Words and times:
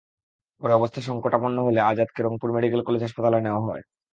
পরে 0.61 0.73
অবস্থা 0.73 0.99
সংকটাপন্ন 1.01 1.57
হলে 1.63 1.79
আজাদকে 1.81 2.19
রংপুর 2.21 2.49
মেডিকেল 2.55 2.81
কলেজ 2.83 3.01
হাসপাতালে 3.03 3.37
নেওয়া 3.41 3.61
হয়। 3.67 3.83